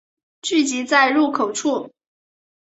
[0.41, 1.91] 聚集在入口处